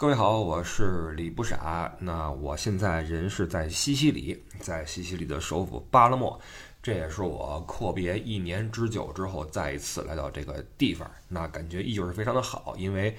[0.00, 1.94] 各位好，我是李不傻。
[1.98, 6.40] 那我现在人是在西西里，在西西里的首府巴勒莫，
[6.82, 11.06] 这也是我阔别一年之久之后再一次来到这个地方。
[11.28, 13.14] 那感觉依旧是非常的好，因为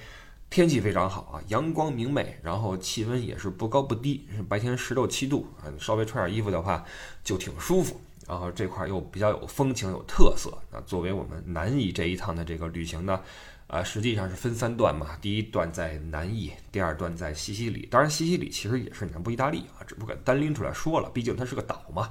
[0.50, 6.84] 天气非常好啊，阳光明媚，然后气温也是不高不低，白天十六七度啊，稍微穿点衣服的话
[7.22, 8.00] 就挺舒服。
[8.26, 10.58] 然后这块又比较有风情、有特色。
[10.72, 13.20] 那作为我们南艺这一趟的这个旅行呢？
[13.66, 15.16] 啊，实际上是分三段嘛。
[15.20, 17.88] 第一段在南意，第二段在西西里。
[17.90, 22.10] 当然，西西里其实也是南部意大利啊，只不过单拎出来说了，毕竟它是个岛嘛。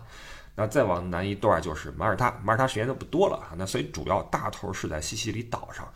[0.55, 3.53] 那再往南一段就是马耳他，马耳他时间就不多了啊。
[3.55, 5.87] 那所以主要大头是在西西里岛上。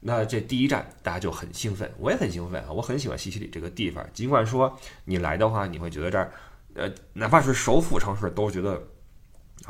[0.00, 4.06] 那这第一站大家就很兴奋，我也很兴奋啊，我很喜欢西西里这个地方。
[4.12, 6.30] 尽管说你来的话，你会觉得这儿，
[6.74, 8.82] 呃，哪怕是首府城市，都觉得。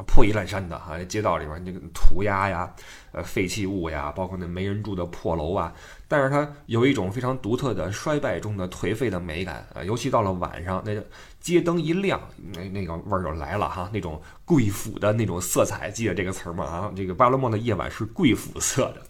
[0.07, 2.75] 破衣烂衫的哈，街道里边那个涂鸦呀，
[3.13, 5.73] 呃，废弃物呀，包括那没人住的破楼啊，
[6.07, 10.95] 但是它有一种非常独特的衰败中的颓废的美感啊，尤其到了晚上，那
[11.41, 12.21] 街灯一亮，
[12.55, 16.65] 那那个味儿就来了哈，那种贵腐的那种色彩，记得这个词儿吗？
[16.65, 19.03] 啊，这个巴勒莫的夜晚是贵腐色的。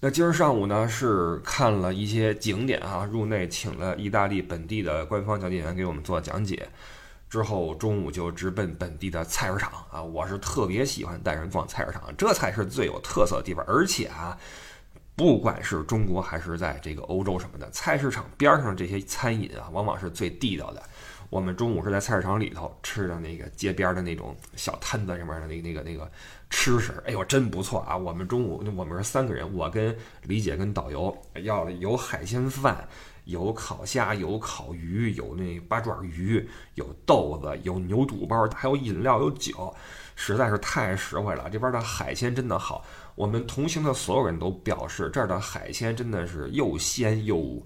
[0.00, 6.68] 那今儿上午呢，是看了一些景点啊，入内请了意大利本地的官方讲解员给我们做讲解。
[7.34, 10.00] 之后中午就直奔本地的菜市场啊！
[10.00, 13.64] 我是特别喜欢带人逛菜市场，这才是最有特色的地方。
[13.66, 14.38] 而且啊，
[15.16, 20.82] 不管是中国还是在这个欧洲什么的，菜市场边上这些餐饮啊，往往是最地道的。
[21.28, 26.08] 我们中午是在菜市场里头吃的那个街边的那种小摊子上面的那个那个那个
[26.50, 27.96] 吃食，哎呦，真不错啊！
[27.96, 32.86] 我们中午我们是三个人，我跟李姐跟导游要了有海鲜饭。
[33.24, 39.74] 有烤虾，有烤鱼，有那八爪鱼，有豆子，有牛肚包，还有饮料，有酒，
[40.14, 41.48] 实在是太实惠了。
[41.50, 47.60] 这边的海鲜真的好，我们同行的所有人都表示这儿的海鲜真的是又鲜又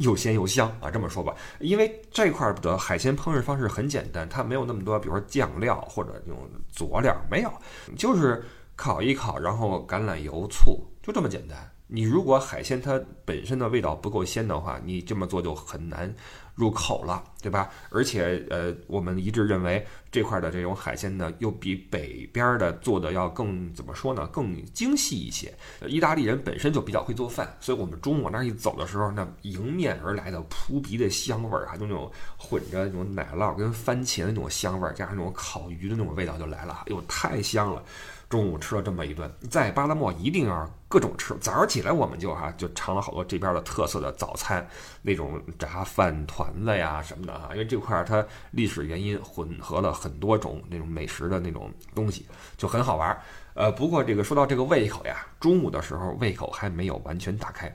[0.00, 0.90] 又鲜又香啊！
[0.90, 7.52] 这么说吧，因为这块的海鲜烹饪方式很简单，它没有那么多，比如说酱料或者那种佐料，没有，
[7.96, 8.44] 就是
[8.74, 11.70] 烤一烤，然后橄榄油、醋，就这么简单。
[11.88, 16.12] 你如果海鲜它本身的味道不够鲜的话，你这么做就很难
[16.54, 17.70] 入口了，对吧？
[17.90, 24.26] 而且，呃，我们一致认为这块的这种海鲜呢，又比北边的做的要更怎么说呢？
[24.32, 25.52] 更精细一些。
[25.86, 37.84] 意大利人本身就比较会做饭，所以我们中午那一走的时候，那迎面而来的扑鼻的香味儿啊，就那种混着那种奶酪跟番茄的那种香味儿，加上那种烤鱼的那种味道就来了，哎呦，太香了！
[38.28, 41.32] 中午吃了这么一顿，在巴拉莫一定要各种吃。
[41.40, 44.66] 早上起来我们就哈就尝了好多这边的特色的早餐，
[45.00, 52.26] 那种炸饭团子呀什么的哈，因为这块它历史原因混合了很多种那种美食的那种东西，
[52.56, 53.16] 就很好玩。
[53.54, 57.74] 呃，不过这个说到这个胃口呀，中午的时候胃口还没有完全打开，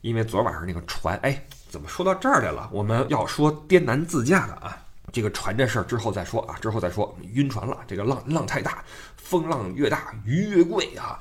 [0.00, 2.70] 因为昨晚上那个船，哎，怎么说到这儿来了？
[2.72, 4.84] 我们要说滇南自驾的啊。
[5.12, 7.16] 这个船这事儿之后再说啊，之后再说。
[7.32, 8.84] 晕船了，这个浪浪太大，
[9.16, 11.18] 风浪越大鱼越贵啊。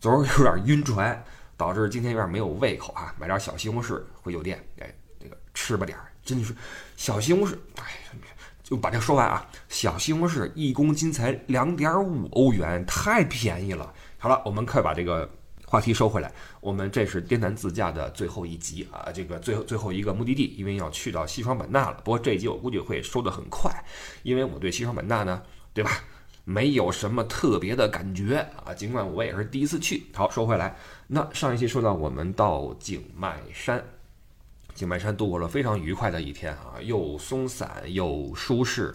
[0.00, 1.22] 昨儿有点晕船，
[1.56, 3.14] 导致今天有点没有胃口啊。
[3.18, 6.54] 买点小西红柿回酒店，哎，这个吃吧点儿，真是
[6.96, 7.84] 小西红柿，哎，
[8.62, 9.46] 就把这说完啊。
[9.68, 13.92] 小西红柿一公斤才两点五欧元，太便宜了。
[14.18, 15.28] 好了，我们快把这个。
[15.70, 22.00] 话题收回来，我们这是滇南自驾的最后一集啊，这个最后最后一个目的地，因为要去到西双版纳了。
[22.02, 23.72] 不过这一集我估计会收得很快，
[24.24, 25.40] 因为我对西双版纳呢，
[25.72, 26.02] 对吧，
[26.42, 28.74] 没有什么特别的感觉啊。
[28.74, 30.04] 尽管我也是第一次去。
[30.12, 30.76] 好，说回来，
[31.06, 33.80] 那上一期说到我们到景迈山，
[34.74, 38.92] 景迈山度过了非常愉快的一天啊，又松散又舒适。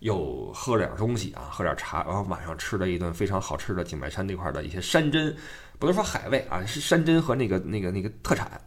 [0.00, 5.34] 又喝了点东西啊，喝点茶，然后晚上吃了一顿非常好吃的景迈山那块的一些山珍，
[5.78, 8.60] 不能说海味啊，是山珍和那个那个那个特产。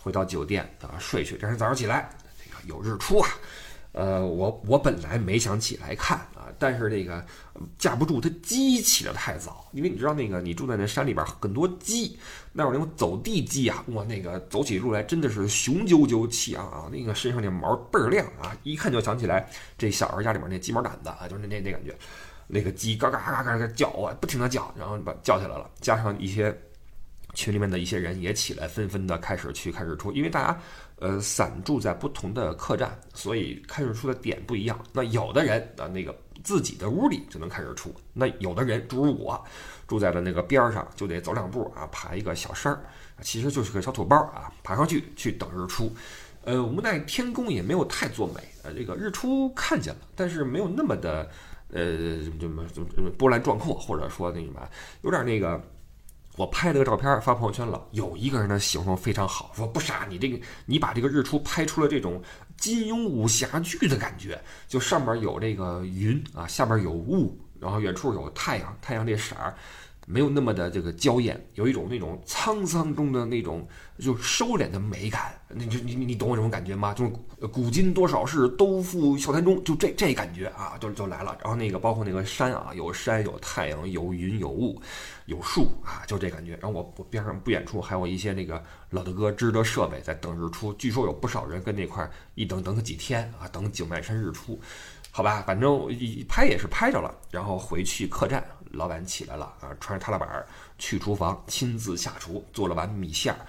[0.00, 2.08] 回到酒店啊睡去，第二天早上起来，
[2.42, 3.28] 这个有日出啊。
[3.92, 7.24] 呃，我我本来没想起来看啊，但是那个
[7.78, 12.16] 架不住它鸡起得太早，因为你知道那个你住在那山里边很多鸡，
[12.52, 21.94] 那有那种走地鸡啊，哇，那个走起路来真的是雄赳赳气昂昂，那个身上那毛倍儿亮啊，一看就想起来这小孩家里面那鸡毛掸子啊，就是那那那感觉，
[22.48, 26.52] 那个鸡嘎嘎嘎嘎嘎叫啊，不停的叫，然后把叫起来了，加上一些。
[27.34, 30.60] 群里面的一些人也起来，纷纷的开始去看日出，因为大家，
[30.96, 34.80] 呃，散住在不同的客栈，所以看日出的点不一样。
[34.92, 39.40] 那有的人啊，那个自己的屋里就能看日出；那有的人，诸如我，
[39.86, 42.82] 住在了那个边上，就得走两步啊，爬一个小山儿，
[43.20, 45.94] 其实就是个小土包啊，爬上去去等日出。
[46.44, 51.30] 呃，无奈天公也没有太作美，呃，这个日出看见了，但是没有那么的，
[51.72, 54.68] 呃，这么这么波澜壮阔，或者说那什么，
[55.02, 55.60] 有点那个。
[56.36, 62.22] 我拍了个照片发朋友圈了，有一个人的形容非常好，说不傻，你这个你把这个日出拍出了这种
[62.56, 69.52] 金庸武侠剧的感觉，就上面有这个云啊，下面有雾，然后远处有太阳，太阳这色儿。
[70.10, 73.68] 没有那么的这个娇艳，有一种那种沧桑中的那种
[73.98, 75.34] 就收敛的美感。
[75.50, 76.94] 你就你你懂我这种感觉吗？
[76.94, 81.36] 就是古今多少事，都付笑谈中，就这这感觉啊，就就来了。
[81.42, 84.80] 然后那个包括那个山啊，有山有太阳有云有雾
[85.26, 86.52] 有树啊，就这感觉。
[86.52, 94.58] 然后我我边上不远处还有一些那个老大哥支着设备在等日出，据说有不少人跟那块一等等个几天啊，等景迈山日出。
[95.10, 98.44] 好吧，反正一拍也是拍着了，然后回去客栈。
[98.70, 100.44] 老板起来了啊，穿着踏拉板
[100.78, 103.40] 去厨房，亲自下厨做了碗米线儿，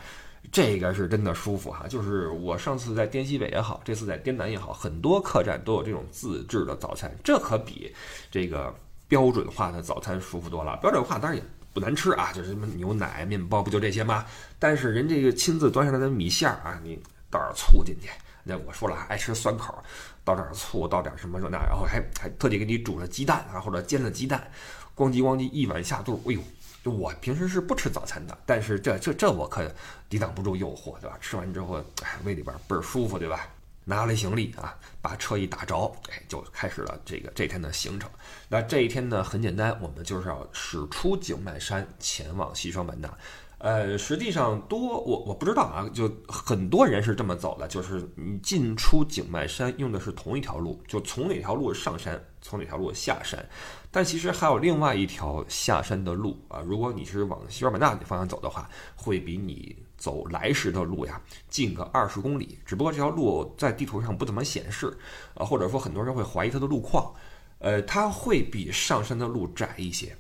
[0.51, 1.88] 这个是真的舒服哈。
[1.88, 7.94] 就是我上次在滇西北也好，这次在滇南也好，很多客栈都有这种自制的早餐，这可比
[8.31, 8.74] 这个
[9.07, 10.77] 标准化的早餐舒服多了。
[10.77, 11.44] 标准化当然也
[11.74, 14.25] 不难吃啊，就是什么牛奶、面包，不就这些吗？
[14.57, 17.00] 但是人这个亲自端上来的米线儿啊，你
[17.30, 18.10] 倒点醋进去，
[18.50, 19.78] 那我说了爱吃酸口，
[20.24, 24.51] 倒点醋，倒点什么这那，然后还还特地给你煮了鸡蛋啊，或者煎了鸡蛋。
[24.96, 26.42] 咣叽咣叽一碗下肚，哎呦！
[26.84, 29.69] 就我平时是不吃早餐的，但是这这这我可
[30.10, 31.18] 抵挡不住诱惑，对吧？
[31.22, 33.48] 吃完之后，哎，胃里边倍儿舒服，对吧？
[33.86, 38.10] 拿了行李啊，把车一打着，哎，就开始了这个这天的行程。
[38.48, 43.10] 那这一天呢，很简单，我们就是要驶出景迈山，前往西双版纳。
[43.59, 53.45] 呃，实际上多我我不知道啊，就很多人是这么走的，就是你进出景迈山用的是同一条路，就从哪条路上山，从哪条路下山。
[53.91, 62.57] 但其实还有另外一条下山的路啊，如果你是往西双版纳的方向走的话，会比你走来时的路呀近个二十公里。
[62.65, 64.97] 只不过这条路在地图上不怎么显示
[65.33, 67.13] 啊，或者说很多人会怀疑它的路况，
[67.57, 70.15] 呃，它会比上山的路窄一些。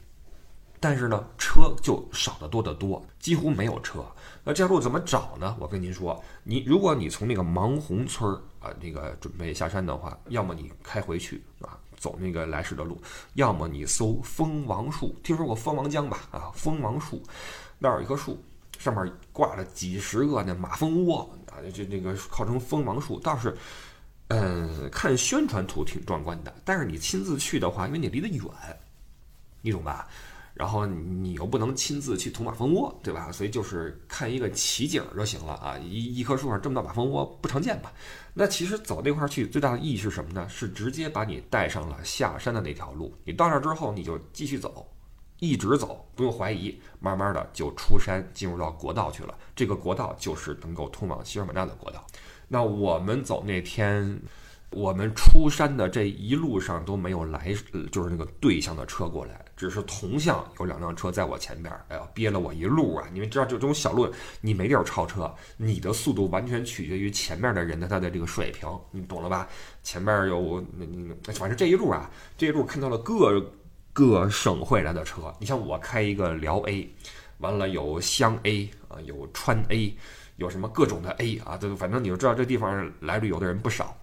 [0.79, 4.05] 但是呢，车就少得多得多，几乎没有车。
[4.43, 5.55] 那这条路怎么找呢？
[5.59, 12.95] 我跟您说，你如果你从那个芒红村儿啊，那个准备下山的话，要么你开回去啊，走那个来时的路；
[13.33, 16.19] 要么你搜蜂王树，听说过蜂王浆吧？
[16.31, 17.21] 啊，蜂王树
[17.77, 18.41] 那儿有一棵树，
[18.77, 23.55] 上面挂了几十个那马蜂窝啊，就那个号称蜂王树，倒是，
[24.29, 26.53] 嗯，看宣传图挺壮观的。
[26.63, 28.45] 但是你亲自去的话，因为你离得远，
[29.61, 30.07] 你懂吧？
[30.59, 33.31] 然后你又不能亲自去捅马蜂窝，对吧？
[33.31, 35.77] 所以就是看一个奇景就行了啊！
[35.77, 37.93] 一一棵树上这么大马蜂窝不常见吧？
[38.33, 40.45] 那其实走那块去最大的意义是什么呢？
[40.49, 43.15] 是直接把你带上了下山的那条路。
[43.23, 44.85] 你到那之后，你就继续走，
[45.39, 49.33] 一直走，不用怀疑，慢慢的就出山进入到国道去了。
[49.55, 52.05] 这个国道就是能够通往西双版纳的国道。
[52.49, 54.21] 那我们走那天。
[54.71, 57.51] 我们出山的这一路上都没有来，
[57.91, 63.05] 就是那个对向的车过来，只是同向有两辆车在我前边，哎呦，憋了我一路啊！
[63.11, 64.09] 你们知道，就这种小路，
[64.39, 69.49] 你没地儿超车，你的速度完全取决于前面的人的他的这个水平，你懂了吧？
[69.83, 73.53] 前面有那那，反正这一路啊，这一路看到了各
[73.91, 75.35] 个省会来的车。
[75.41, 76.95] 你像我开一个辽 A，
[77.39, 79.93] 完了有湘 A 啊，有川 A，
[80.37, 83.93] 有什么各种的 A 啊，就反正你就知道这地方来旅游的人不少。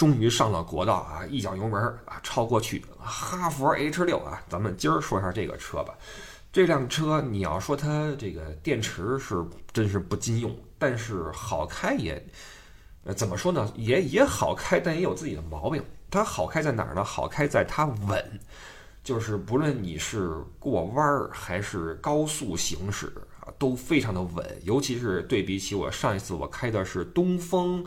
[0.00, 1.26] 终于上了国道啊！
[1.28, 2.82] 一脚油门啊，超过去。
[2.98, 5.92] 哈佛 H 六啊，咱们今儿说一下这个车吧。
[6.50, 9.44] 这辆车你要说它这个电池是
[9.74, 12.26] 真是不禁用，但是好开也，
[13.04, 13.70] 呃，怎么说呢？
[13.76, 15.84] 也也好开，但也有自己的毛病。
[16.10, 17.04] 它好开在哪儿呢？
[17.04, 18.40] 好开在它稳，
[19.04, 24.62] 就是不论你是过弯儿还是高速行驶啊，都非常的稳。
[24.62, 27.86] 尤其是对比起我上一次我开的是东风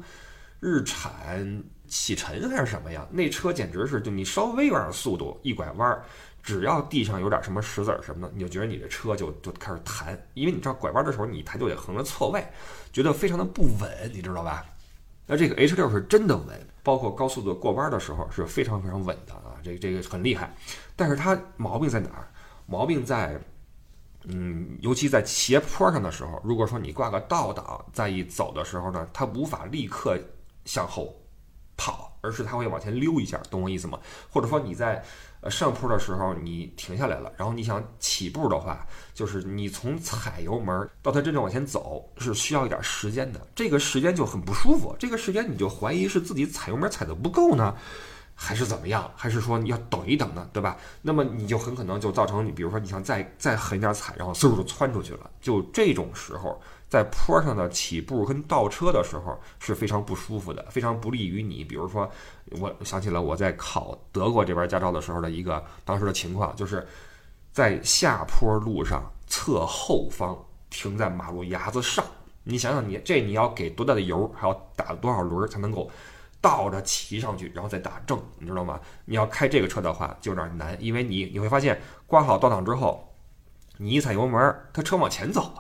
[0.59, 1.63] 日产。
[1.93, 3.07] 启辰还是什么呀？
[3.12, 6.03] 那车简直是，就你稍微有点速度，一拐弯儿，
[6.41, 12.43] 只要地上有点什么石子儿什么的，你就觉得你的车就就开始弹，因为你知道拐弯的时候你抬就得横着错位，
[12.91, 14.65] 觉得非常的不稳，你知道吧？
[15.27, 20.51] 那这个 H 六是真的稳，包括高速的过弯的时候是非常非常稳的啊，这个这个很厉害。
[20.95, 22.27] 但是它毛病在哪儿？
[22.65, 23.39] 毛病在，
[24.23, 30.17] 嗯，尤其在斜坡上的时候，如果说你挂个倒档，再一走的时候呢，它无法立刻
[30.65, 31.15] 向后。
[31.83, 33.99] 跑，而是它会往前溜一下，懂我意思吗？
[34.31, 35.03] 或者说你在
[35.41, 44.95] 呃上坡的时候你停下来了，然后你想起步的话，就是你从踩油门到它真正往前走是需要一点时间的，这个时间就很不舒服。
[44.97, 47.75] 这个时间你就怀疑是自己踩油门踩的不够呢，
[48.33, 49.11] 还是怎么样？
[49.13, 50.77] 还是说你要等一等呢，对吧？
[51.01, 55.29] 那么你就很可能就造成你，比如说你想再再狠一点踩，然后嗖就窜出去了。
[55.41, 56.61] 就这种时候。
[56.93, 61.63] 在坡上的起步跟倒车的时候是非常不舒服的，非常不利于你。
[61.63, 62.07] 比如说，
[62.59, 66.88] 我想起了我在考德国这边驾照的时候的一个当时的情况，就是
[67.51, 70.38] 在下坡路上侧后方
[70.69, 72.05] 停在马路牙子上。
[72.43, 75.89] 你想想，你这你要给多大的油，还要打多少轮才能够
[76.39, 78.79] 倒着骑上去，然后再打正，你知道吗？
[79.05, 83.12] 你要开这个车的话就有点难，因为你你会发现挂好倒档之后，
[83.77, 85.51] 你一踩油门，它车往前走，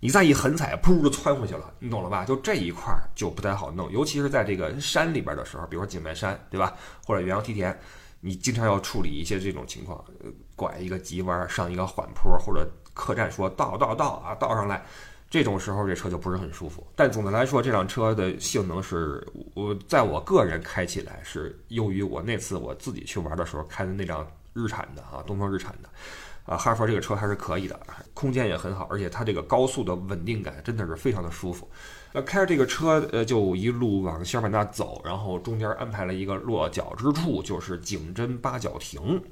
[0.00, 2.24] 你再一狠踩，噗就窜回去了，你懂了吧？
[2.24, 6.76] 就这一块就不太好弄，尤其是在这个山里边的时候，比如说景迈山，对吧？
[7.04, 7.76] 或者元阳梯田，
[8.20, 10.04] 你经常要处理一些这种情况，
[10.54, 14.84] 拐一个急弯，上一个缓坡，或者客栈说倒倒倒啊，倒上来。
[15.30, 16.86] 这种时候，这车就不是很舒服。
[16.96, 25.90] 但总的来说，这辆车的性能是我在我个人开起来是优于我那次我自己去玩的时候开的那辆日产的啊，东风日产的，
[26.48, 27.78] 啊，哈佛这个车还是可以的，
[28.14, 31.70] 空间也很好，而且它这个高速的稳定感真的是非常的舒服。
[32.14, 39.22] 呃，开着这个车，呃，就一路往西尔版纳走，然后中间安排了一个落脚之处，就是景真八角亭。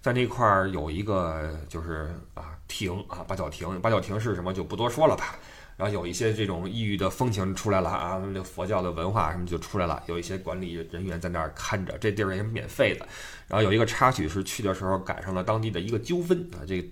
[0.00, 5.38] 在那块儿有一个就是啊亭啊八角亭，八角亭是什么就不多说了吧。
[5.76, 10.02] 然后有一些这种异域的风情出来了啊，那佛教的文化什么就出来了。
[10.06, 13.06] 有一些管理人员在那儿看着，这地儿也是免费的。
[13.48, 16.84] 然后有一个插曲是去的时候赶上了当地的一个纠纷啊，这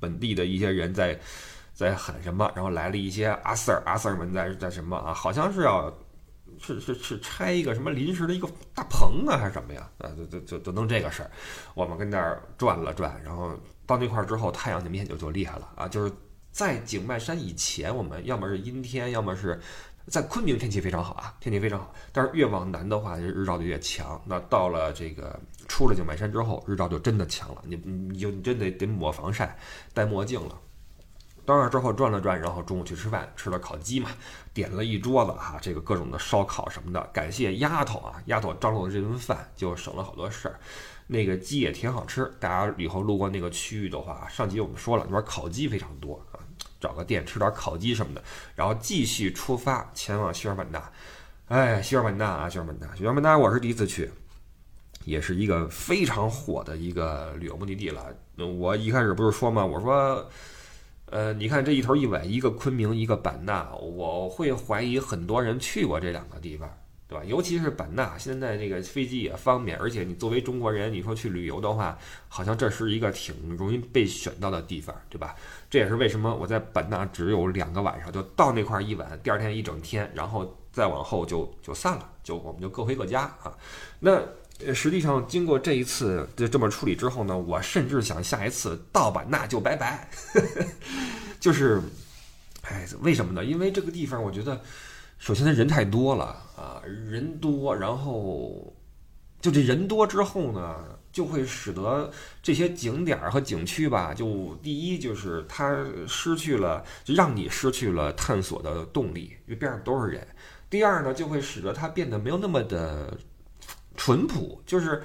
[0.00, 1.18] 本地的一些人在
[1.72, 5.92] 在喊什么，然后来了一些阿 Sir 阿 Sir 们在在什么啊，好像是要。
[6.60, 9.90] 是是是拆一个什么临时的一个大棚啊，还是什么呀？
[9.98, 11.30] 啊，就就就就弄这个事儿。
[11.74, 15.88] 我们跟那儿转了转，然后到那块儿之后，太阳就明显就就厉害了啊！
[15.88, 16.12] 就是
[16.52, 19.58] 在景迈山以前，我们要么是阴天，要么是
[20.06, 21.92] 在昆明天气非常好啊，天气非常好。
[22.12, 24.20] 但是越往南的话，日照就越强。
[24.26, 29.56] 那到了这个出了景迈山之后，日照就真的强了，你你就你真得得抹防晒，
[29.94, 30.58] 戴墨镜了。
[31.44, 34.10] 到那之后转了转，然后中午去吃饭，吃了烤鸡嘛，
[34.54, 37.02] 点了一桌子哈，这个各种的烧烤什么的。
[37.12, 40.60] 感谢丫头啊，丫头张罗的这顿饭就省了好多事儿。
[41.08, 46.24] 那个鸡也挺好吃，大家以后路过那个区域的话，上集我们说了，那边烤鸡非常多，
[46.82, 48.22] 找个店吃点烤鸡什么的，
[48.54, 50.92] 然后继续出发前往西双版纳。
[51.46, 54.10] 哎，西双版纳啊，西双版纳，西双版纳我是第一次去，
[55.04, 58.12] 也是一个非常火的一个旅游目的地了。
[58.36, 59.64] 我一开始不是说吗？
[59.64, 60.28] 我说。
[61.14, 66.66] 呃，你看这一头一尾，一个昆明，一个版纳，我会怀疑很多人去过这两个地方，
[67.12, 67.22] 对吧？
[67.26, 75.36] 尤其是版纳，现在这个飞机也方便，而且你作为中国人，你说去旅游的话，好像这是一个挺容易被选到的地方，对吧？
[75.68, 83.52] 这也是为什么我在版纳只有两个晚上，就到那块一晚，第二天一整天，然后再往后就就散了，就我们就各回各家啊。
[84.00, 84.22] 那。
[84.72, 90.08] 实际上经过这一次就这么处理之后呢，我甚至想下一次到版纳就拜拜。
[91.40, 91.82] 就是，
[92.60, 93.44] 哎，为什么呢？
[93.44, 94.60] 因为这个地方我觉得，
[95.22, 96.24] 首先它人太多了
[96.56, 98.74] 啊，人多，然后
[99.40, 102.10] 就这人多之后呢，就会使得
[102.42, 110.26] 这些景点和景区吧，就第一就是它失去了，就让你失去了探索的动力，因为边上都是人。
[110.68, 113.16] 第二呢，就会使得它变得没有那么的。
[113.94, 115.02] 淳朴就是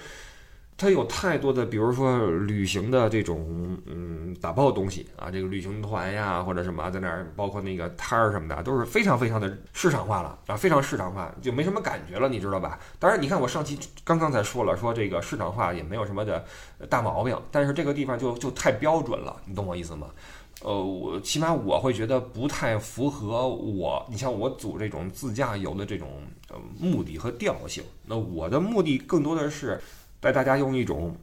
[0.77, 12.77] 它有太多的，比如说旅行的这种嗯打包的东西啊，这个旅行团呀或者什么在那儿，包括那个摊儿什么的，都是非常非常的市场化了啊，非常市场化，就没什么感觉了，你知道吧？
[13.00, 16.46] 当然，你看我上期刚刚才说了，说这个市场化也没有什么的
[16.88, 20.07] 大毛病，但是这个地方就就太标准了，你懂我意思吗？
[20.63, 27.84] 呃，我起码我会觉得不太符合我，你像我组这种自驾游的这种呃目的和调性。
[28.05, 29.79] 那我的目的更多的是
[30.27, 31.15] 带大家用一种，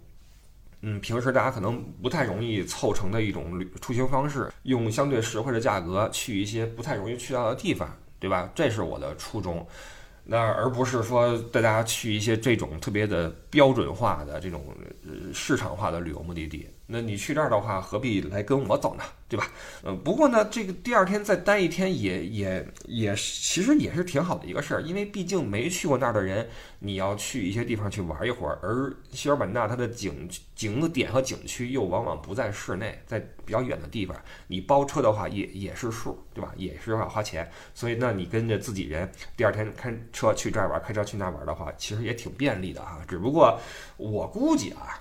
[0.81, 8.51] 嗯，平时大家可能不太容易凑成的一种旅出行方式，用相对实惠的价格去一些不太容易去到的地方，对吧？
[8.55, 9.67] 这是我的初衷。
[10.25, 14.65] 那而不是说带大家去一些这种特别的标准化的这种
[15.35, 16.67] 市场化的旅游目的地。
[16.87, 19.03] 那你去这儿的话，何必来跟我走呢？
[19.27, 19.51] 对吧？
[19.83, 26.47] 嗯，不过呢，这个第二天再待一天也也也其实也是挺好的一个事儿，因为毕竟没去过那儿的人，
[26.81, 28.59] 你要去一些地方去玩一会儿。
[28.63, 34.15] 而西尔本纳它的景景点和景区又往往不在市内，在比较远的地方，
[34.47, 36.53] 你包车的话也也是数，对吧？
[36.57, 37.51] 也是要花钱。
[37.73, 43.01] 所以那你跟着自己人，第二天开车去这儿玩，开车去那儿玩的话，其实也挺便利的哈。
[43.09, 43.59] 只不过
[43.97, 45.01] 我估计啊。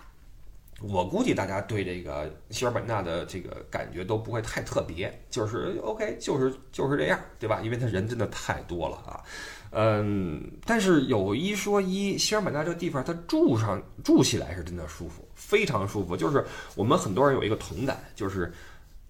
[0.86, 7.62] 我估计大家对这个西尔本纳的这个感觉都不会太特别，就是 OK，就是就是这样，对吧？
[7.64, 9.24] 因为他人真的太多了啊，
[9.72, 16.18] 嗯，但是有一说一，西尔本纳这个地方，它住上住起来是真的舒服，非常舒服。
[16.18, 18.52] 就是我们很多人有一个同感，就是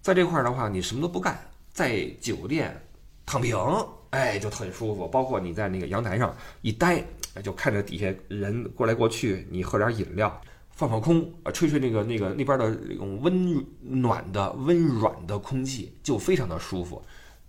[0.00, 1.36] 在这块儿的话，你什么都不干，
[1.72, 2.80] 在酒店
[3.26, 3.58] 躺平，
[4.10, 5.08] 哎，就很舒服。
[5.08, 7.02] 包括你在那个阳台上一待，
[7.42, 10.40] 就看着底下人过来过去，你喝点饮料。
[10.74, 17.00] 放放空啊，吹吹那个那个那边的那种温暖的温软的空气，就非常的舒服。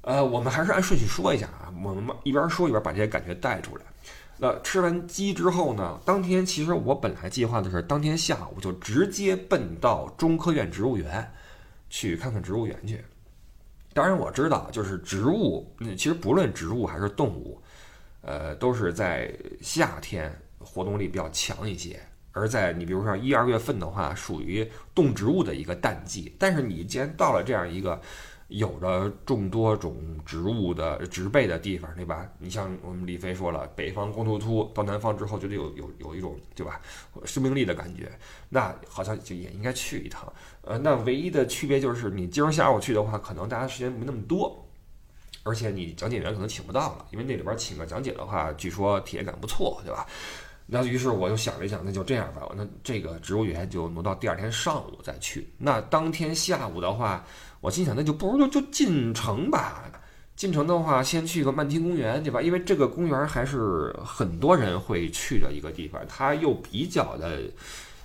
[0.02, 3.84] 呃，我们还是按顺序说一下啊，我们一边说一边把这些感觉带出来。
[4.38, 11.28] 那吃完鸡之后呢，当天其实我本来计划的是当天下午就直接奔到中科院植物园
[11.90, 13.04] 去看看植物园去。
[13.94, 15.66] 当然我知道，就是植物，
[15.98, 17.60] 其实不论植物还是动物，
[18.22, 22.00] 呃，都是在夏天活动力比较强一些。
[22.36, 26.36] 而在你比如说一二月份的话，属于动植物的一个淡季。
[26.38, 28.00] 但是你既然到了这样一个
[28.50, 32.30] 有着众多种植物的植被的地方，对吧？
[32.38, 36.82] 你像我们李飞说了，北方光秃秃，到南方之后就得有有有一种对吧
[37.24, 38.12] 生命力的感觉，
[38.50, 40.32] 那好像就也应该去一趟。
[40.62, 44.68] 呃，那唯一的区别就是你今儿下午去的话，可能大家时间没那么多，
[45.44, 50.06] 而且你讲解员可能请不到了，因为那里边请个讲解的话，据说体验感不错，对吧？
[50.66, 52.42] 那于是我又想了一想，那就这样吧。
[52.56, 55.48] 那这个植物园就挪到第二天上午再去。
[55.58, 57.24] 那当天下午的话，
[57.62, 59.92] 我心想，那就不如就就进城吧。
[60.36, 62.42] 进城的话，先去个曼听公园，对吧？
[62.42, 67.42] 因为这个公园还是很多人会去的一个地方，它又比较的。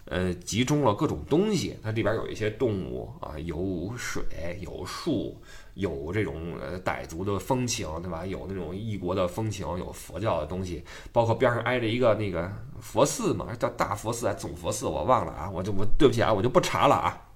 [0.07, 4.23] 呃，集中了各种东西，它里边有一些动物啊，有水，
[4.61, 5.41] 有树，
[5.75, 8.27] 有这种呃傣族的风情，对吧？
[8.27, 17.29] 有那种异国的风情，有佛教的东西，包括边上挨着一个那个佛寺嘛，叫大佛寺还是总佛寺，我忘了啊，我就我对不起啊，我就不查了啊，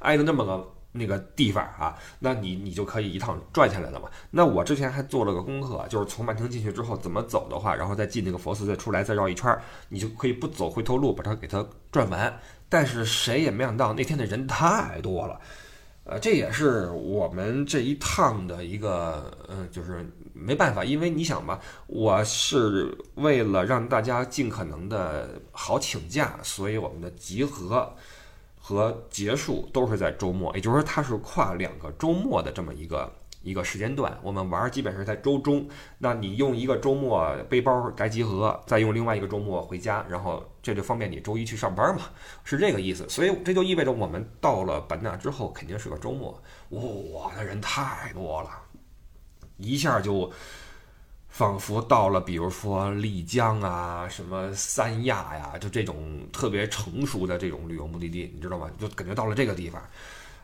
[0.00, 0.73] 挨着那么个。
[0.96, 4.08] 那个地方啊，那你你就可以一趟转下来了嘛。
[4.30, 9.58] 那我之前还做了个功课，就是从曼城进去之后怎么走的话，然后再进那个佛寺，再出来，再绕一圈，
[9.88, 12.32] 你就可以不走回头路，把它给它转完。
[12.68, 15.40] 但是谁也没想到那天的人太多了，
[16.04, 21.58] 呃，这也是我们这一趟的一个，嗯，就是没办法，因为你想吧，
[21.88, 27.92] 我是为了让大家尽可能的好请假，所以我们的集合。
[28.66, 34.18] 和结束都是在周末，也就是说它是跨两个周末的这么一个一个时间段。
[34.22, 35.68] 我们玩基本是在周中，
[35.98, 42.04] 那你用一个周末背包儿该集合，再用另外一个周末回家，然后这就方便你周一去上班嘛，
[42.42, 43.06] 是这个意思。
[43.06, 48.48] 所以这就意味着我们到了版纳之后肯定是个周末，哇，那人太多了，
[49.58, 50.32] 一下就。
[51.34, 58.70] 仿佛到了，比如说丽江啊，什么三亚呀，就这种特别成熟的这种旅游目的地，你知道吗？
[58.78, 59.82] 就感觉到了这个地方，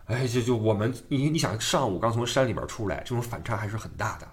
[0.07, 4.27] 哎，就就我们，你你想上午刚从山里边出来，这种反差还是很大的，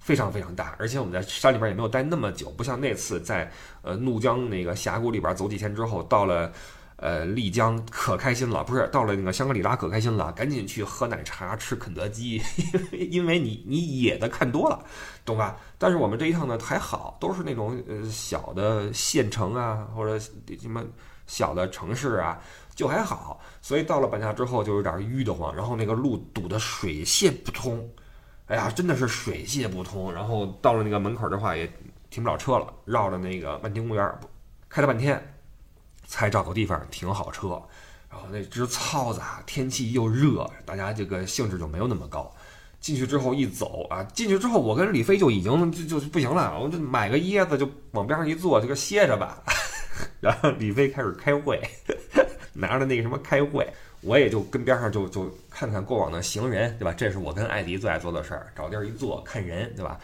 [0.00, 0.74] 非常非常大。
[0.80, 3.48] 而且我们在山里边也没有待那么久，不像那次在
[3.82, 6.52] 呃怒江那个峡谷里边走几天之后，到了。
[7.02, 14.84] 呃，丽江可开心了，不是到了那个香格里拉可开心了，赶紧去喝奶茶、吃肯德基，因 为因为你你野的看多了，
[15.24, 15.56] 懂吧？
[15.78, 20.84] 但是我们这一趟呢还好，都是那种呃小的县城啊，或者什么
[21.26, 22.38] 小的城市啊，
[22.74, 23.40] 就还好。
[23.62, 27.88] 所以到了板下之后就有点淤得慌，然后那个路堵得水泄不通，
[28.44, 30.12] 哎呀，真的是水泄不通。
[30.12, 31.66] 然后到了那个门口的话也
[32.10, 34.18] 停不了车了，绕着那个万庭公园
[34.68, 35.18] 开了半天。
[36.10, 37.62] 才找个地方停好车，
[38.10, 42.28] 然后那只操子啊，天气又热，大家这个兴致就没有那么高。
[42.80, 49.40] 进去之后一走啊，进去之后我跟李飞就已经就就不行了，我就买个椰子就往边上一坐，就个歇着吧。
[50.18, 51.60] 然后李飞开始开会，
[52.52, 56.92] 拿着那个什么开会，我也就跟边上就就看看过往的行人，对吧？
[56.92, 60.00] 这是我跟艾迪最爱做的事儿，找地儿一坐看人，对吧？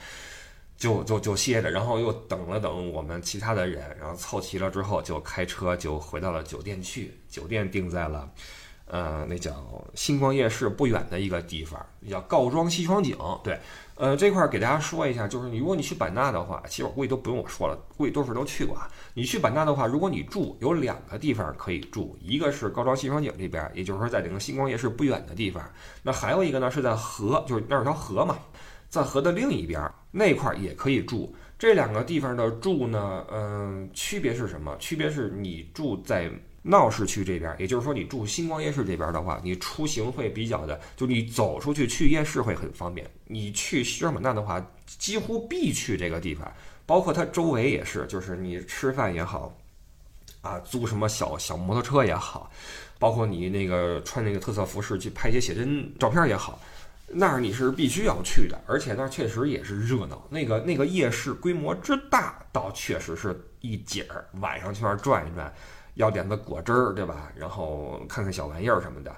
[0.77, 7.19] 就就就歇着，然后又等了等我们其他的人，然后凑齐了之后，就开车就回到了酒店去。
[7.29, 8.29] 酒店定在了，
[8.87, 13.17] 呃，那叫星光夜市不远的一个地方，叫告庄西双景。
[13.43, 13.59] 对，
[13.97, 18.89] 呃，这块儿给大家说一下，就是你如果你去版纳的话，其实我估计都不用我说了，估计多数都去过啊。
[19.15, 25.63] 你去版纳的话，如果你住，有两个地方可以住，一个是告庄西双景这边，也就是说在这个星光夜市不远的地方。
[26.03, 28.37] 那还有一个呢，是在河，就是那有条河嘛。
[28.89, 29.83] 在河的另一边
[30.19, 34.75] 那块儿也可以住，这两个地方的住呢，嗯，区别是什么？
[34.79, 36.31] 区别是你住在
[36.63, 43.07] 闹市区这边，也就是说你住星光夜市这边的话，你出行会比较的，就你走出去去夜市会很方便。
[43.27, 46.51] 你去西双版纳的话，几乎必去这个地方，
[46.87, 49.55] 包括它周围也是，就是你吃饭也好，
[50.41, 52.51] 啊，租什么小小摩托车也好，
[52.99, 56.59] 包括你那个穿那个特色服饰去拍一些写真照片也好。
[57.09, 60.27] 那儿你是必须要去的，而且那儿确实也是热闹。
[60.29, 64.27] 那个那个夜市规模之大，倒确实是一景儿。
[64.41, 65.53] 晚上去那儿转一转，
[65.95, 67.31] 要点个果汁儿，对吧？
[67.37, 69.17] 然后看看小玩意儿什么的，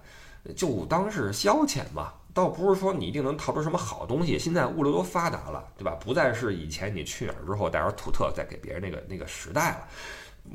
[0.54, 2.12] 就当是消遣嘛。
[2.34, 4.38] 倒不是说你一定能淘出什么好东西。
[4.38, 5.96] 现在物流都发达了，对吧？
[5.98, 9.88] 不再是以前你去哪儿之后带点土特再给别人那个那个时代了。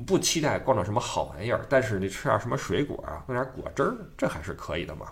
[0.07, 5.07] 不期待逛到什么好玩意儿，但是你吃点什么水果啊，弄点果汁儿，这还是可以的嘛。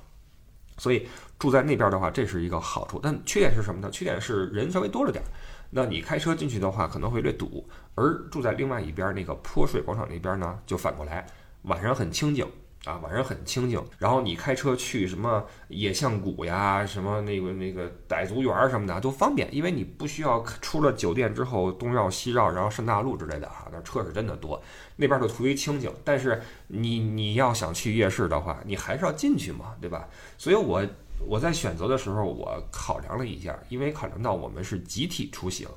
[0.77, 1.07] 所以
[1.41, 2.99] 住在那边的话，这是一个好处。
[3.01, 3.89] 但缺点是什么呢？
[3.89, 5.27] 缺点是人稍微多了点儿。
[5.71, 7.67] 那你开车进去的话，可能会略堵。
[7.95, 11.25] 而住在另外一边那个泼水广场那边呢，就反过来，
[11.63, 12.45] 晚上很清静。
[12.85, 24.59] 啊，晚上很清静，然后你开车去什么野象谷呀，什么那个那个傣族园什么的都方便，因为你不需要出了酒店之后东绕西绕，然后上大路之类的啊，那车是真的多。
[24.95, 30.07] 那边就图一清静，但是你你要想去夜市的话，你还是要进去嘛，对吧？
[30.39, 30.83] 所以我
[31.27, 35.67] 我在选择的时候，我考量了一下，因为考量到我们是集体出行，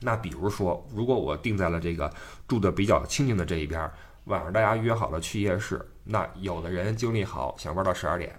[0.00, 2.12] 那比如说，如果我定在了这个
[2.46, 3.90] 住的比较清静的这一边，
[4.24, 5.80] 晚上大家约好了去夜市。
[6.04, 8.30] 那有的人精力好，想玩到十二点；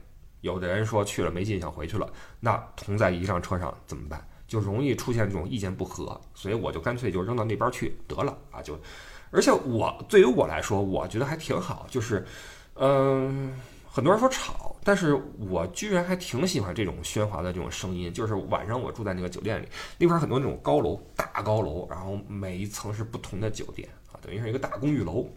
[0.41, 2.07] 有的人说去了没劲，想回去了。
[2.39, 4.25] 那同在一辆车上怎么办？
[4.47, 6.19] 就容易出现这种意见不合。
[6.33, 8.61] 所以我就干脆就扔到那边去得了啊！
[8.61, 8.79] 就，
[9.31, 11.85] 而且我对于我来说，我觉得还挺好。
[11.89, 12.25] 就是，
[12.75, 13.53] 嗯，
[13.89, 18.13] 很多人说吵，但是我居然还挺喜欢这种喧哗的这种声音。
[18.13, 25.27] 就是晚上我住在那个酒店里，那块很多那种高楼，大高楼，然后每一层是不同的酒店啊，等于是一个大公寓楼。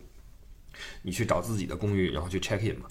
[1.02, 2.86] 你去找自己的公寓，然后去 check in 嘛，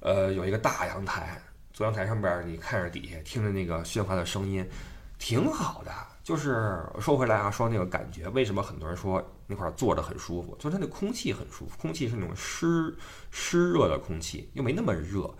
[0.00, 1.40] 呃，有一个大阳台，
[1.72, 4.68] 坐阳台上边，你看着底下，听着那个喧哗的声音，
[5.16, 5.92] 挺好的。
[6.24, 10.56] 就是说回来啊，说那个感觉，为什么很多人说那块坐着很舒服？
[10.56, 12.92] 就是它那空气很舒服，空气是那种湿
[13.30, 15.32] 湿热的空气，又没那么热。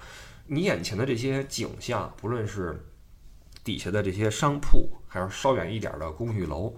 [0.52, 2.84] 你眼前的这些景象，不论是
[3.62, 6.74] 底下的这些商铺，还是稍远一点的公寓楼，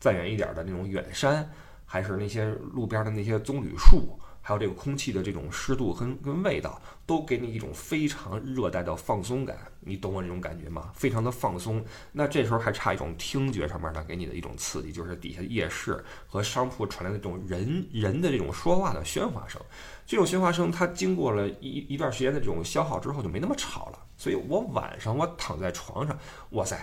[0.00, 1.48] 再远一点的那种远山，
[1.86, 4.18] 还是那些路边的那些棕榈树。
[4.42, 10.90] 还有这个空气的这种湿度跟跟味道，都给你一种非常热带的放松感，你懂我这种感觉吗？
[10.94, 11.82] 非常的放松。
[12.10, 19.60] 那这时候还差一种听觉上面的给你的一种刺激，就是底下夜市和商铺传来的这种人人的这种说话的喧哗声。
[20.04, 23.98] 这种喧哗声它经过了一一段时间的这种消耗之后就没那么吵了。
[24.16, 26.18] 所以我晚上我躺在床上，
[26.50, 26.76] 哇塞！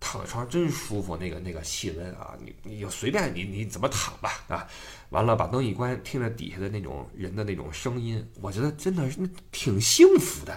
[0.00, 4.64] 躺在床上真舒服，那个那个气温啊，你你就随便你你怎么躺吧啊，
[5.10, 10.56] 完了把灯一关，听着底下的那种人的那种声音，我觉得真的是挺幸福的，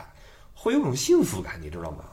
[0.54, 2.06] 会有种幸福感，你知道吗？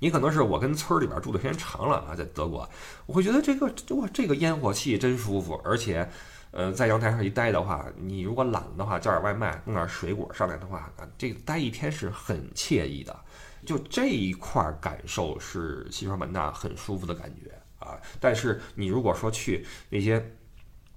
[0.00, 2.68] 你可能是我跟村里边住的时间长了啊，在德国，
[3.06, 6.06] 我会觉得这个哇，这个烟火气真舒服，而且，
[6.50, 13.16] 呃，在阳台上一待的话，你如果懒的话，叫点外卖，弄点水果上来的话，啊，这个待一天是很惬意的。
[13.64, 20.22] 就这一块感受是西双版纳很舒服的感觉啊，但是你如果说去那些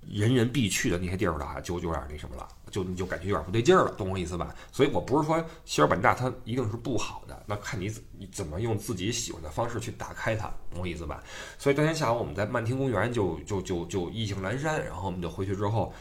[0.09, 4.53] 人人必去的那些地儿的话，就有点那什么了，就你就感觉有点不对劲儿了，懂我意思吧？
[4.71, 11.23] 所以我不是说西双版纳它一定是不好的，那看你你怎么用自己喜欢的方式去打开它，懂我意思吧？
[11.57, 15.93] 所以当天下午我们在曼听公园就就就就意兴阑珊，然后我们就回去之后。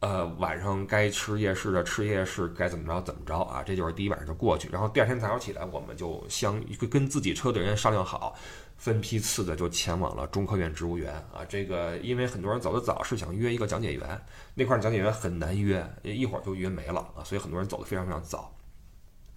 [0.00, 3.64] 呃，晚上该吃夜市的吃夜市，该怎么着怎么着啊？
[3.64, 8.36] 这就是第一晚上就过去，然后第二天早上起来，我们就相跟自己车队人商量好，
[8.78, 11.44] 分批次的就前往了中科院植物园啊。
[11.46, 18.54] 这个因为很多人走的早，是想约一个讲解员，那块讲解员很难约，一会儿就约没了啊，所以很多人走的非常非常早。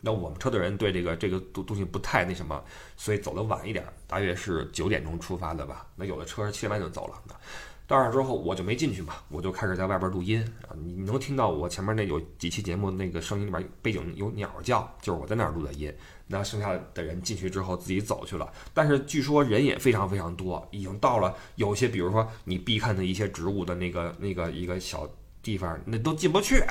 [0.03, 2.63] 那我们车队人对这个这个东东西不太那什么，
[2.97, 5.85] 所以走的晚一点，大约是九点钟出发的吧。
[5.95, 7.21] 那有的车是七点半就走了。
[7.91, 10.71] 到那之后我就没进去嘛，我就开始在外边录音啊。
[10.81, 15.93] 你能听到我前面那有几期节目那个声音里边背景有鸟叫，就是我在那儿录的音。
[16.27, 25.05] 那剩下的人进去之后自己走去了，但是据说人也非常非常多，已经到了有些比如说你必看的一些植物的那个那个一个小
[25.43, 26.63] 地方，那都进不去。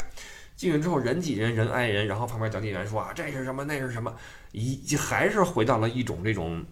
[0.56, 4.14] 进去之后人挤人，人挨人，然后旁边讲解员说啊这是什么那是什么，
[4.52, 6.64] 一还是回到了一种这种。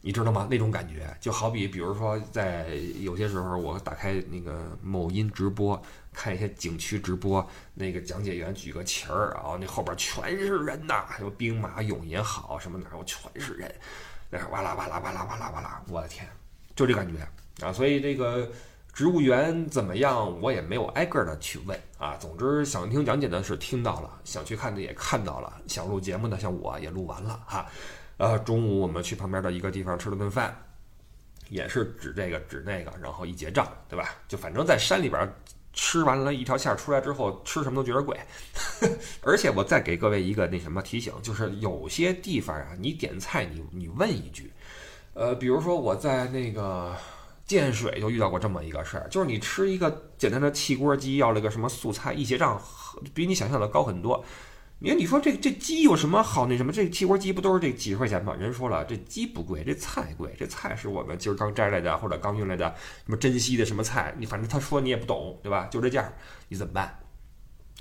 [0.00, 0.46] 你知道吗？
[0.50, 2.68] 那种感觉就好比，比如说，在
[3.00, 5.80] 有些时候，我打开那个某音直播，
[6.12, 13.74] 看一些景区直播，那个讲解员举个旗儿，然后那后边全是人呐，什么兵马俑也好，什么哪儿全是人，
[14.30, 16.28] 那哇啦哇啦哇啦哇啦哇啦，我的天，
[16.74, 17.72] 就这感觉啊！
[17.72, 18.48] 所以这个
[18.92, 22.16] 植物园怎么样，我也没有挨个的去问啊。
[22.16, 27.66] 总之，想听讲解的是听到了，想去看的也看到了，想录节目的像我也录完了哈。
[28.18, 30.56] 呃，中午我们去旁边的一个地方吃了顿饭，
[31.50, 34.14] 也是指这个指那个，然后一结账，对吧？
[34.26, 35.30] 就反正在山里边
[35.74, 38.18] 吃完了一条线出来之后，吃什么都觉得贵。
[39.20, 44.50] 而且我再给各位一个那什么提醒，就是有些地方啊，你点菜你你问一句，
[45.12, 46.96] 呃，比如说我在那个
[47.44, 52.58] 建水就遇到过这么一个事儿，就是你吃一个简单的汽锅鸡，要了个什么素菜，一结账
[53.12, 54.24] 比你想象的高很多。
[54.78, 56.70] 你看，你说这这鸡有什么好那什么？
[56.70, 58.34] 这汽锅鸡不都是这几十块钱吗？
[58.38, 60.34] 人说了，这鸡不贵，这菜贵。
[60.38, 62.74] 这菜是我们今儿刚摘来的，或者刚运来的，
[63.06, 64.14] 什么珍稀的什么菜？
[64.18, 65.66] 你反正他说你也不懂，对吧？
[65.70, 66.12] 就这价，
[66.48, 66.98] 你怎么办？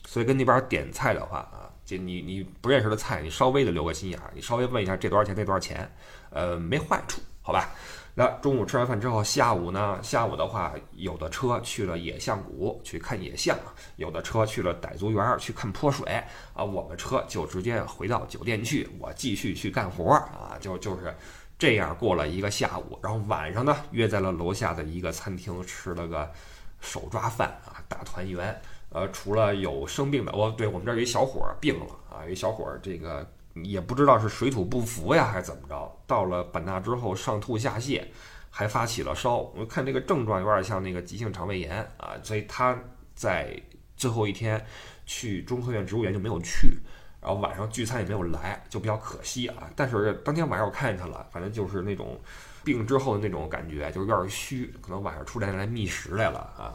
[0.05, 5.91] 所以跟那边点菜的话啊，这你你不认识的菜，你稍微的留个心眼儿，你稍微问一下这多少钱，那多少钱，
[6.29, 7.71] 呃，没坏处，好吧？
[8.17, 9.99] 那中午吃完饭之后，下午呢？
[10.01, 13.57] 下午的话，有的车去了野象谷去看野象，
[13.97, 16.23] 有的车去了傣族园去看泼水
[16.53, 16.63] 啊。
[16.63, 20.55] 我们车就直接回到酒店去，我继续去干活啊。
[20.61, 21.13] 就就是
[21.59, 26.31] 这样过了一个下午，然后晚上呢，约在了楼下的一个餐厅吃了个
[26.79, 28.57] 手抓饭啊，大团圆。
[28.91, 33.29] 呃，除了有生病的，哦，对我们这儿有一小伙儿病了啊，有一小伙儿这个。
[33.63, 35.99] 也不知道是水土不服呀，还是怎么着。
[36.05, 38.03] 到了版纳之后，上吐下泻，
[38.49, 39.37] 还发起了烧。
[39.55, 42.77] 我看这个症状有点像那个急性肠胃炎啊，所以他
[43.15, 43.57] 在
[43.95, 44.63] 最后一天
[45.05, 46.77] 去中科院植物园就没有去，
[47.21, 49.71] 然后晚上聚餐也没有来，就比较可惜啊。
[49.75, 52.19] 但是当天晚上我看见他了，反正就是那种
[52.63, 56.73] 病之后的那种感觉，就是有点虚，可能晚上出来来觅食来了啊。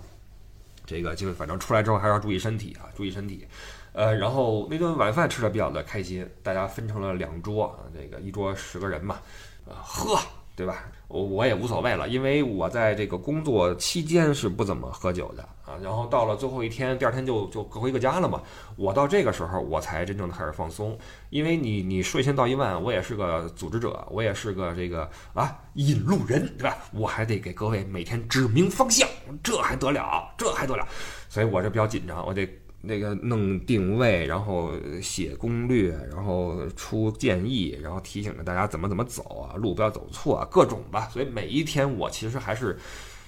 [0.86, 3.46] 这个就反正出来之后还是要注意身体啊，注意身体。
[3.92, 9.18] 呃，然后那顿晚饭吃的比较的开心，大家分成了两桌，这个一桌十个人嘛，
[9.66, 10.18] 呃，喝，
[10.54, 10.84] 对吧？
[11.08, 15.76] 我我也无所谓了，因为我在这个工作期间是不怎么喝酒的啊。
[15.82, 18.40] 然后到了最后一天，第二天就就各回各家了嘛。
[18.76, 20.96] 我到这个时候我才真正的开始放松，
[21.30, 26.76] 因为你你睡前到一万，我也是个组织者，我也是个这个啊引路人，对吧？
[26.92, 29.08] 我还得给各位每天指明方向，
[29.42, 30.32] 这还得了？
[30.38, 30.86] 这还得了？
[31.28, 32.48] 所以我这比较紧张，我得。
[32.82, 41.08] 那个弄定位，然后写攻略，然后出建议，然后提醒着大家怎么怎么走啊，路不要走错啊，各种吧。
[41.08, 42.78] 所以每一天我其实还是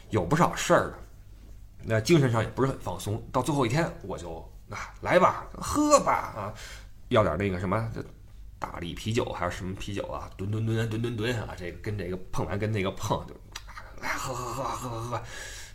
[0.08, 0.94] 有不少事儿的，
[1.84, 3.22] 那精神上也不是很放松。
[3.30, 4.36] 到最后一天，我就
[4.70, 6.54] 啊来吧，喝吧啊，
[7.08, 7.90] 要点那个什么
[8.58, 13.34] 大力啤酒还是什么啤酒啊，吨吨吨吨吨吨啊，这个跟这个碰完跟那个碰就
[14.00, 15.22] 来喝喝喝喝喝喝。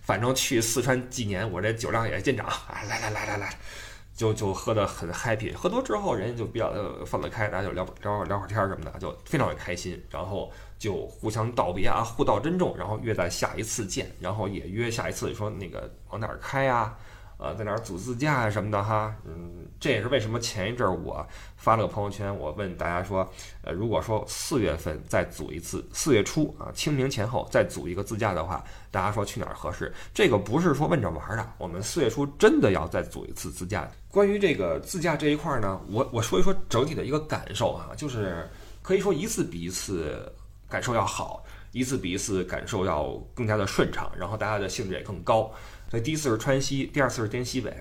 [0.07, 2.79] 反正去四川几年，我这酒量也见长啊！
[2.87, 3.53] 来来来来来，
[4.15, 5.53] 就就喝得很 happy。
[5.53, 10.01] 喝多之后，人家就比较的放得开，大家就聊聊聊会儿天儿什么的，就非常的开心。
[10.09, 16.97] 然后就互相道别啊，互道珍重，然后约在下一次见，然后也约下一次说那个往哪儿开啊？
[17.37, 23.27] 呃，在哪儿组自驾啊什么的哈，嗯，这也是为什么前一阵儿我发了个朋友圈，我问大家说，
[23.61, 29.93] 呃，如果说四月份再组一次，四月初啊，清明前后再组一个自驾的话，大家说去哪儿合适？
[30.13, 33.89] 这个不是说问着玩的，我们四月初真的要再组一次自驾。
[34.09, 38.49] 关于这个自驾这一块呢，我我说一说整体的一个感受啊，就是
[38.81, 40.31] 可以说一次比一次
[40.67, 45.51] 感受要好，一次比一次感受要更加的顺畅，然后大家的兴致也更高。
[45.89, 47.71] 所以第一次是川西，第二次是滇西北，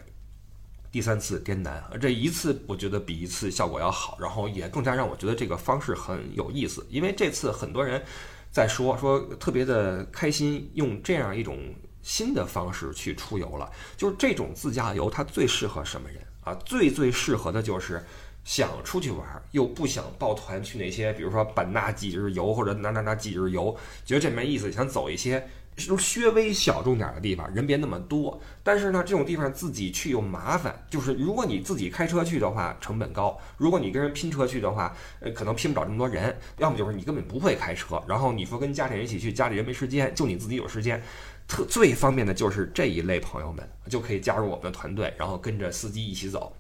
[0.96, 1.84] 第三次滇南。
[2.00, 6.86] 这一次我觉得比一次效果要好，然后也更加让我觉得这个方式很有意思。
[6.88, 8.02] 因为这次很多人
[8.50, 11.58] 在说说特别的开心，用这样一种
[12.00, 13.70] 新的方式去出游了。
[13.94, 16.54] 就是这种自驾游，它最适合什么人啊？
[16.64, 18.02] 最最适合的就是
[18.42, 25.46] 想出去玩又不想抱团去那些，比如说版纳几日游或者哪哪哪几日游，觉得这没意思，想走一些。
[25.76, 28.40] 就稍微小众点的地方，人别那么多。
[28.62, 30.74] 但是呢，这种地方自己去又麻烦。
[30.88, 36.34] 就是如果你自己开车去的话，成本高；如果你跟人拼车去的话，呃，可能拼不了这么多人。
[36.58, 41.02] 要么就是你根本不会开车，然后你说跟家里人一起去，家里人没时间，就你自己有时间。
[41.48, 46.52] 特最方便的就是这一类朋友们，就可以加入我们的团队，然后跟着司机一起走，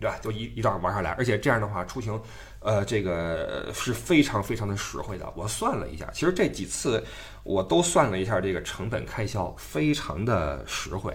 [0.00, 0.16] 对吧？
[0.20, 1.10] 就一一道玩下来。
[1.12, 2.20] 而且这样的话，出行。
[2.60, 5.32] 呃，这个是非常非常的实惠的。
[5.36, 7.02] 我算了一下，其实这几次
[7.44, 11.14] 我都算了一下，这个成本开销非常的实惠。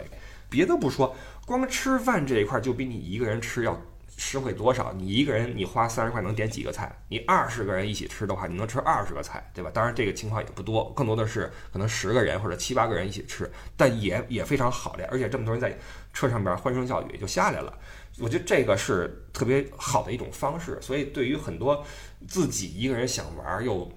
[0.49, 1.13] 别的不说，
[1.45, 3.77] 光吃饭这一块就比你一个人吃要
[4.15, 4.93] 实惠多少？
[4.93, 6.89] 你一个人你花三十块能点几个菜？
[7.09, 9.69] 你二十个人一起吃的话，你能吃二十个菜，对吧？
[9.73, 15.77] 当然这个情况也不多，更多的是可能十个人或者七八个人一起吃，但也也非常好的，而且这么多人在
[16.13, 17.77] 车上边欢声笑语就下来了。
[18.19, 21.85] 我觉得这个是特别好的一种方式，所以对于很多
[22.27, 23.91] 自己一个人想玩又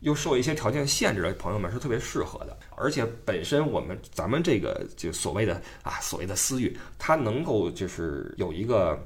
[0.00, 2.56] 又受一些条件限制的朋友们是特别适合的。
[2.76, 8.98] 而且本身我们咱们这个就所谓的啊所谓的私域，它能够就是有一个。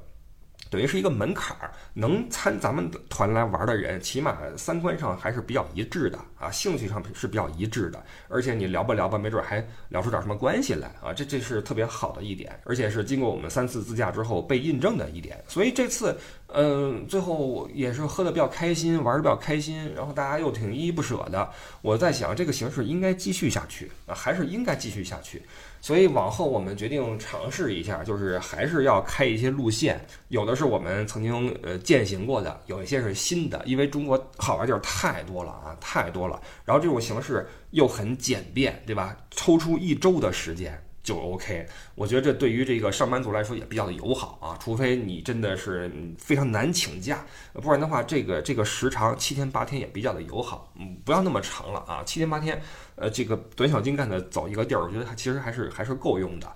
[0.73, 21.51] 等于是一个门槛儿，能参咱们团来玩的人，起码三观上还是比较一致的啊，兴趣上是比较一致的，而且你聊吧聊吧，没准还聊出点什么关系来啊，这这是特别好的一点，而且是经过我们三次自驾之后被印证的一点，所以这次，嗯，最后也是喝的比较开心，玩的比较开心，然后大家又挺依依不舍的，
[21.83, 25.43] 我在想这个形式应该继续下去啊，还是应该继续下去。
[25.83, 30.57] 所以往后我们决定尝试一下，就是还是要开一些路线，有的。
[30.57, 36.41] 是我们曾经呃践行过的，有一些是新的，因为中国好玩地儿太多了啊，太多了。
[36.65, 39.17] 然后这种形式又很简便，对吧？
[39.33, 40.81] 抽出一周的时间。
[41.03, 52.63] 就 OK，我觉得这对于这个上班族来说也比较的友好啊，除非你真的是非常难请假，不然的话，这个这个时长七天八天也比较的友好，嗯，不要那么长了啊，七天八天，
[52.95, 56.47] 呃，这个短小精干的走一个地儿，我觉得它其实还是还是够用的。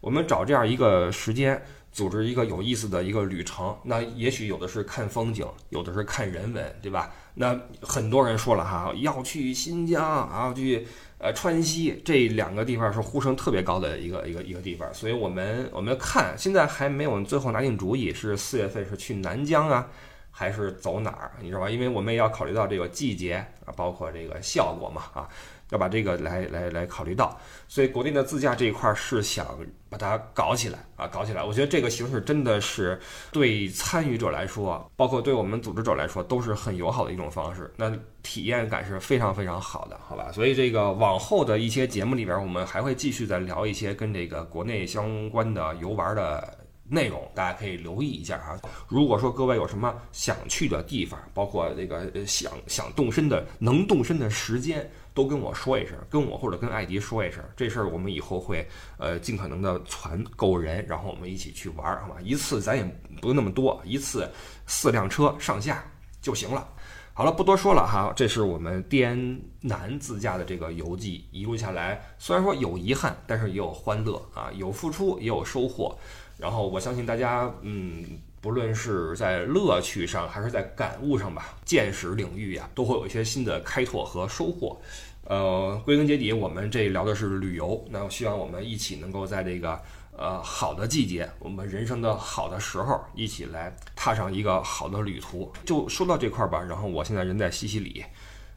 [0.00, 7.12] 我们找这样一个时间，组织一个有意思的一个旅程，那也许有的是看风景，有的是看人文，对吧？
[7.34, 10.86] 那很多人说了哈，要去新疆啊，去
[11.24, 19.88] 呃川西这两个地方是呼声特别高的一个一个一个地方，所以我们我们看现在还没有最后拿定主意，是四月份是去南疆啊，
[20.30, 21.32] 还是走哪儿？
[21.40, 21.70] 你知道吧？
[21.70, 25.26] 因为我们也要考虑到这个季节啊，包括这个效果嘛啊。
[25.74, 29.44] 要把这个来来来考虑到，所以国内的自驾这一块是想
[29.90, 31.42] 把它搞起来啊，搞起来。
[31.42, 32.98] 我觉得这个形式真的是
[33.32, 37.68] 对参与者来说，包括对我们组织者来说，都是很友好的一种方式。
[37.76, 40.30] 那体验感是非常非常好的，好吧？
[40.30, 46.58] 所以这个往后的一些节目里边，我们还会继续再聊一些跟这个国内相关的游玩的。
[46.86, 48.60] 内容大家可以留意一下啊。
[48.88, 58.66] 如果说各位有什么想去的地方，包括这个想想动身的能动身的时间，都跟我说一声，跟我或者跟艾迪说一声，这事儿我们以后会
[58.98, 62.16] 呃尽可能的攒够人，然后我们一起去玩，好吧？
[62.20, 62.84] 一次咱也
[63.22, 64.28] 不用那么多，一次
[64.66, 65.82] 四辆车上下
[66.20, 66.68] 就行了。
[67.16, 75.96] 好了，不多说了哈，这是我们滇南自驾的这个游记，一路下来虽然说有遗憾，但是也有欢乐啊，有付出也有收获。
[76.36, 78.04] 然后我相信大家，嗯，
[78.44, 84.78] 不论是在乐趣上还是在感悟上吧，见识领域呀，都会有一些新的开拓和收获。
[85.22, 89.80] 呃，归根结底，我们这聊的是旅游，那我希望我们一起能够在这个
[90.14, 95.50] 呃好的季节，我们人生的好的时候，一起来踏上一个好的旅途。
[95.64, 98.04] 就说到这块儿吧，然后我现在人在西西里，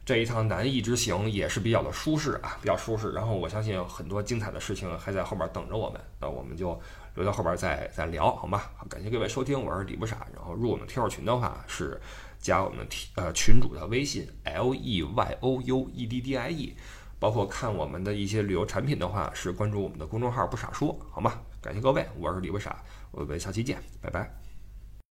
[0.04, 3.10] 这一趟南艺之行也是比较的舒适啊，比较舒适。
[3.12, 6.78] 然后我相信很多精彩的事情还在后面等着我们，那我们就。
[7.18, 8.62] 留到后边再再聊，好吗？
[8.88, 10.24] 感谢各位收听，我是李不傻。
[10.32, 12.00] 然后入我们听友群的话是
[12.38, 16.76] 加我们呃群主的微信 l e y o u e d d i e，
[17.18, 21.40] 包括看我们的一些旅游产品的话是关注我们的公众号不傻说，好吗？
[21.60, 24.47] 感谢各位，我是李不傻，我们下期见，拜拜。